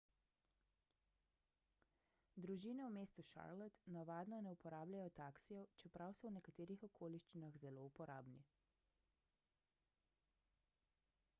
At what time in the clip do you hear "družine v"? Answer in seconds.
2.45-2.93